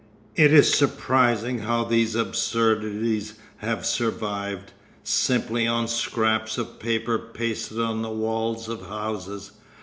[0.35, 4.71] It is surprising how these absurdities have survived,
[5.03, 9.51] simply on scraps of paper pasted on the walls of houses.